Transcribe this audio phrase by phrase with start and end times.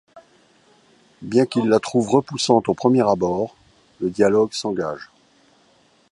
[1.21, 3.55] Bien qu'il la trouve repoussante au premier abord,
[3.99, 5.11] le dialogue s'engage.